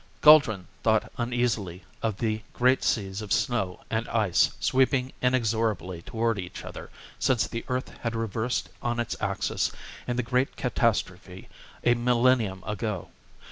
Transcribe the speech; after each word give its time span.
Guldran 0.21 0.65
thought 0.81 1.11
uneasily 1.19 1.83
of 2.01 2.17
the 2.17 2.41
great 2.53 2.83
seas 2.83 3.21
of 3.21 3.31
snow 3.31 3.81
and 3.91 4.07
ice 4.09 4.49
sweeping 4.59 5.13
inexorably 5.21 6.01
toward 6.01 6.39
each 6.39 6.65
other 6.65 6.89
since 7.19 7.45
the 7.45 7.63
Earth 7.67 7.89
had 7.99 8.15
reversed 8.15 8.69
on 8.81 8.99
its 8.99 9.15
axis 9.19 9.71
in 10.07 10.17
the 10.17 10.23
great 10.23 10.55
catastrophe 10.55 11.49
a 11.83 11.93
millennium 11.93 12.63
ago. 12.65 13.09